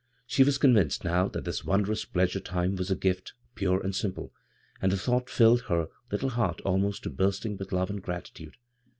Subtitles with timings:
[0.25, 4.33] She was convinced now that this wondrous pleasure time was a gift, pure and simple,
[4.81, 8.55] and the thou^t filled her little heart almost to bursting with love and gratitude.